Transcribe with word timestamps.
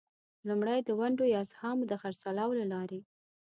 لومړی: 0.47 0.79
د 0.83 0.89
ونډو 0.99 1.25
یا 1.33 1.39
اسهامو 1.45 1.83
د 1.89 1.93
خرڅلاو 2.01 2.57
له 2.59 2.65
لارې. 2.73 2.99